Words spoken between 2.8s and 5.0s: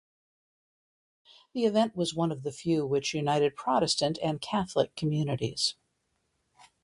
which united Protestant and Catholic